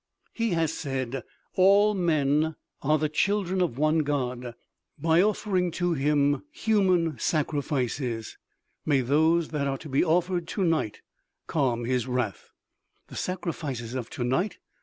[0.33, 1.21] He has said
[1.53, 4.55] all men are the children of one God.
[4.97, 8.35] By offering to him human sacrifices....
[8.83, 11.01] May those that are to be offered to night
[11.45, 12.49] calm his wrath."
[13.09, 14.57] "The sacrifices of to night?"